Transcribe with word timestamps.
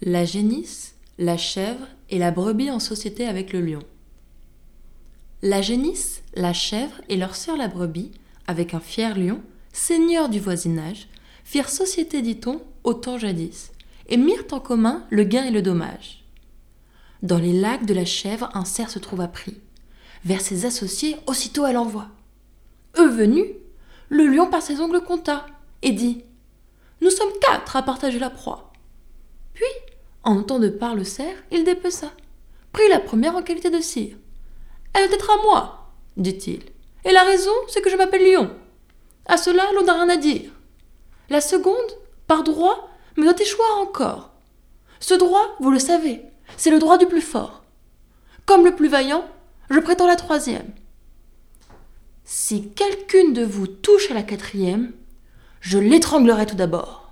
La 0.00 0.24
génisse, 0.24 0.94
la 1.18 1.36
chèvre 1.36 1.88
et 2.08 2.18
la 2.18 2.30
brebis 2.30 2.70
en 2.70 2.78
société 2.78 3.26
avec 3.26 3.52
le 3.52 3.60
lion. 3.60 3.82
La 5.42 5.60
génisse, 5.60 6.22
la 6.34 6.52
chèvre 6.52 7.00
et 7.08 7.16
leur 7.16 7.34
sœur 7.34 7.56
la 7.56 7.66
brebis, 7.66 8.12
avec 8.46 8.74
un 8.74 8.80
fier 8.80 9.18
lion, 9.18 9.42
seigneur 9.72 10.28
du 10.28 10.38
voisinage, 10.38 11.08
firent 11.42 11.68
société, 11.68 12.22
dit-on, 12.22 12.62
au 12.84 12.94
temps 12.94 13.18
jadis, 13.18 13.72
et 14.08 14.16
mirent 14.16 14.46
en 14.52 14.60
commun 14.60 15.04
le 15.10 15.24
gain 15.24 15.44
et 15.44 15.50
le 15.50 15.62
dommage. 15.62 16.24
Dans 17.24 17.38
les 17.38 17.52
lacs 17.52 17.84
de 17.84 17.94
la 17.94 18.04
chèvre, 18.04 18.50
un 18.54 18.64
cerf 18.64 18.90
se 18.90 19.00
trouva 19.00 19.26
pris. 19.26 19.56
Vers 20.24 20.40
ses 20.40 20.64
associés, 20.64 21.16
aussitôt 21.26 21.66
elle 21.66 21.76
envoie. 21.76 22.06
Eux 22.98 23.10
venus, 23.10 23.46
le 24.10 24.28
lion 24.28 24.48
par 24.48 24.62
ses 24.62 24.80
ongles 24.80 25.02
compta, 25.02 25.46
et 25.82 25.90
dit 25.90 26.22
Nous 27.00 27.10
sommes 27.10 27.32
quatre 27.40 27.74
à 27.74 27.82
partager 27.82 28.20
la 28.20 28.30
proie. 28.30 28.67
En 30.28 30.42
de 30.42 30.68
part 30.68 30.94
le 30.94 31.04
cerf, 31.04 31.42
il 31.50 31.64
dépeça, 31.64 32.12
prit 32.72 32.86
la 32.90 33.00
première 33.00 33.34
en 33.34 33.40
qualité 33.40 33.70
de 33.70 33.80
cire. 33.80 34.14
Elle 34.92 35.04
est 35.04 35.14
être 35.14 35.30
à 35.30 35.42
moi, 35.42 35.88
dit-il. 36.18 36.64
Et 37.06 37.12
la 37.12 37.22
raison, 37.22 37.50
c'est 37.66 37.80
que 37.80 37.88
je 37.88 37.96
m'appelle 37.96 38.30
Lion. 38.30 38.50
À 39.24 39.38
cela, 39.38 39.62
l'on 39.72 39.84
n'a 39.84 39.94
rien 39.94 40.10
à 40.10 40.16
dire. 40.18 40.50
La 41.30 41.40
seconde, 41.40 41.74
par 42.26 42.42
droit, 42.42 42.90
me 43.16 43.24
doit 43.24 43.40
échoir 43.40 43.78
encore. 43.78 44.32
Ce 45.00 45.14
droit, 45.14 45.56
vous 45.60 45.70
le 45.70 45.78
savez, 45.78 46.20
c'est 46.58 46.70
le 46.70 46.78
droit 46.78 46.98
du 46.98 47.06
plus 47.06 47.22
fort. 47.22 47.62
Comme 48.44 48.66
le 48.66 48.76
plus 48.76 48.88
vaillant, 48.88 49.24
je 49.70 49.80
prétends 49.80 50.06
la 50.06 50.16
troisième. 50.16 50.74
Si 52.24 52.68
quelqu'une 52.72 53.32
de 53.32 53.44
vous 53.44 53.66
touche 53.66 54.10
à 54.10 54.14
la 54.14 54.24
quatrième, 54.24 54.92
je 55.62 55.78
l'étranglerai 55.78 56.44
tout 56.44 56.56
d'abord. 56.56 57.07